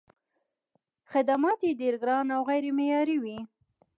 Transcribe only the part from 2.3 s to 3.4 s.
او غیر معیاري وي.